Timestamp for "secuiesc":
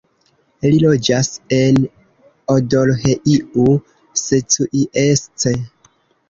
4.23-5.47